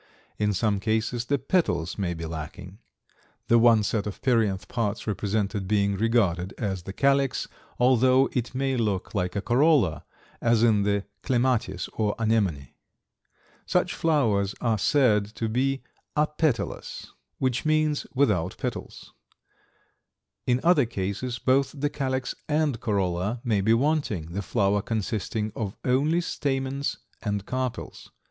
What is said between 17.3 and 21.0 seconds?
which means "without petals." In other